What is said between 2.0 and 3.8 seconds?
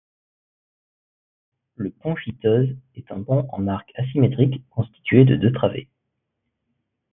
Chitose est un pont en